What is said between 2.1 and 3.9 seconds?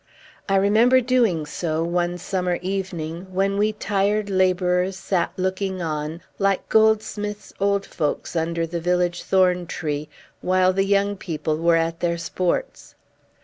summer evening, when we